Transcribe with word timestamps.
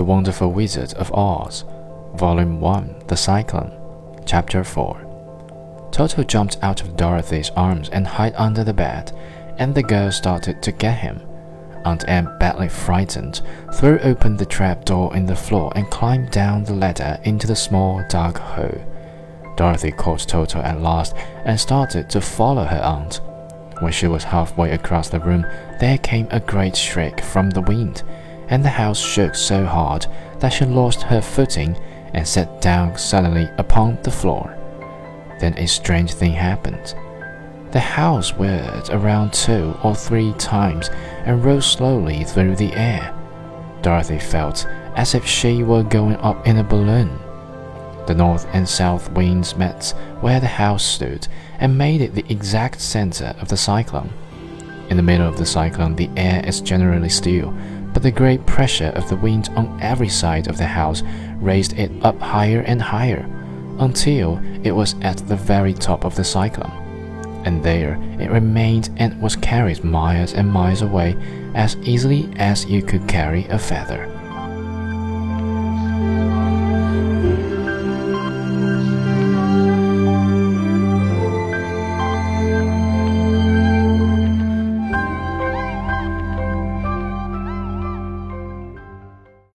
The 0.00 0.04
Wonderful 0.04 0.50
Wizard 0.50 0.94
of 0.94 1.12
Oz, 1.12 1.66
Volume 2.14 2.58
1 2.58 3.02
The 3.08 3.18
Cyclone, 3.18 3.70
Chapter 4.24 4.64
4. 4.64 5.88
Toto 5.92 6.22
jumped 6.22 6.56
out 6.62 6.80
of 6.80 6.96
Dorothy's 6.96 7.50
arms 7.50 7.90
and 7.90 8.08
hid 8.08 8.32
under 8.36 8.64
the 8.64 8.72
bed, 8.72 9.12
and 9.58 9.74
the 9.74 9.82
girl 9.82 10.10
started 10.10 10.62
to 10.62 10.72
get 10.72 11.00
him. 11.00 11.20
Aunt 11.84 12.06
Em, 12.08 12.34
badly 12.38 12.70
frightened, 12.70 13.42
threw 13.74 13.98
open 13.98 14.38
the 14.38 14.46
trap 14.46 14.86
door 14.86 15.14
in 15.14 15.26
the 15.26 15.36
floor 15.36 15.70
and 15.76 15.90
climbed 15.90 16.30
down 16.30 16.64
the 16.64 16.72
ladder 16.72 17.20
into 17.24 17.46
the 17.46 17.54
small 17.54 18.02
dark 18.08 18.38
hole. 18.38 18.80
Dorothy 19.58 19.90
caught 19.90 20.20
Toto 20.20 20.62
at 20.62 20.80
last 20.80 21.14
and 21.44 21.60
started 21.60 22.08
to 22.08 22.22
follow 22.22 22.64
her 22.64 22.82
aunt. 22.82 23.20
When 23.80 23.92
she 23.92 24.06
was 24.06 24.24
halfway 24.24 24.70
across 24.70 25.10
the 25.10 25.20
room, 25.20 25.44
there 25.78 25.98
came 25.98 26.26
a 26.30 26.40
great 26.40 26.74
shriek 26.74 27.20
from 27.20 27.50
the 27.50 27.60
wind, 27.60 28.02
and 28.50 28.64
the 28.64 28.68
house 28.68 29.00
shook 29.00 29.34
so 29.34 29.64
hard 29.64 30.06
that 30.40 30.50
she 30.50 30.64
lost 30.64 31.02
her 31.02 31.22
footing 31.22 31.76
and 32.12 32.26
sat 32.26 32.60
down 32.60 32.98
suddenly 32.98 33.48
upon 33.58 33.98
the 34.02 34.10
floor. 34.10 34.56
Then 35.38 35.56
a 35.56 35.66
strange 35.66 36.12
thing 36.12 36.32
happened. 36.32 36.94
The 37.70 37.80
house 37.80 38.34
whirled 38.34 38.90
around 38.90 39.32
two 39.32 39.76
or 39.84 39.94
three 39.94 40.32
times 40.34 40.90
and 41.24 41.44
rose 41.44 41.66
slowly 41.66 42.24
through 42.24 42.56
the 42.56 42.72
air. 42.74 43.14
Dorothy 43.80 44.18
felt 44.18 44.66
as 44.96 45.14
if 45.14 45.24
she 45.24 45.62
were 45.62 45.84
going 45.84 46.16
up 46.16 46.46
in 46.46 46.58
a 46.58 46.64
balloon. 46.64 47.16
The 48.06 48.14
north 48.14 48.46
and 48.52 48.68
south 48.68 49.10
winds 49.12 49.56
met 49.56 49.94
where 50.20 50.40
the 50.40 50.48
house 50.48 50.84
stood 50.84 51.28
and 51.60 51.78
made 51.78 52.00
it 52.00 52.14
the 52.14 52.24
exact 52.28 52.80
center 52.80 53.36
of 53.40 53.48
the 53.48 53.56
cyclone. 53.56 54.10
In 54.88 54.96
the 54.96 55.02
middle 55.04 55.28
of 55.28 55.38
the 55.38 55.46
cyclone, 55.46 55.94
the 55.94 56.10
air 56.16 56.44
is 56.44 56.60
generally 56.60 57.08
still, 57.08 57.56
but 57.92 58.02
the 58.02 58.10
great 58.10 58.44
pressure 58.46 58.92
of 58.94 59.08
the 59.08 59.16
wind 59.16 59.48
on 59.56 59.78
every 59.80 60.08
side 60.08 60.46
of 60.46 60.58
the 60.58 60.66
house 60.66 61.02
raised 61.40 61.72
it 61.78 61.90
up 62.02 62.18
higher 62.20 62.60
and 62.60 62.80
higher 62.80 63.28
until 63.78 64.40
it 64.62 64.72
was 64.72 64.94
at 65.00 65.16
the 65.28 65.36
very 65.36 65.74
top 65.74 66.04
of 66.04 66.14
the 66.14 66.24
cyclone. 66.24 66.72
And 67.44 67.62
there 67.64 67.94
it 68.20 68.30
remained 68.30 68.90
and 68.98 69.20
was 69.20 69.36
carried 69.36 69.82
miles 69.82 70.34
and 70.34 70.48
miles 70.48 70.82
away 70.82 71.16
as 71.54 71.76
easily 71.78 72.28
as 72.36 72.66
you 72.66 72.82
could 72.82 73.08
carry 73.08 73.46
a 73.46 73.58
feather. 73.58 74.19